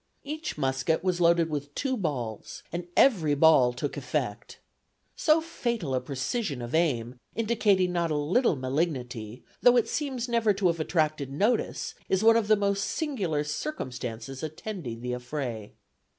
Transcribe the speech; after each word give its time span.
Each 0.23 0.57
musket 0.57 1.03
was 1.03 1.21
loaded 1.21 1.47
with 1.51 1.75
two 1.75 1.95
balls 1.95 2.63
and 2.73 2.87
every 2.97 3.35
ball 3.35 3.71
took 3.71 3.95
effect. 3.95 4.57
"So 5.15 5.41
fatal 5.41 5.93
a 5.93 6.01
precision 6.01 6.59
of 6.63 6.73
aim, 6.73 7.19
indicating 7.35 7.91
not 7.91 8.09
a 8.09 8.15
little 8.15 8.55
malignity, 8.55 9.43
though 9.61 9.77
it 9.77 9.87
seems 9.87 10.27
never 10.27 10.53
to 10.55 10.65
have 10.65 10.79
attracted 10.79 11.31
notice, 11.31 11.93
is 12.09 12.23
one 12.23 12.35
of 12.35 12.47
the 12.47 12.55
most 12.55 12.83
singular 12.85 13.43
circumstances 13.43 14.41
attending 14.41 15.01
the 15.01 15.13
affray. 15.13 15.73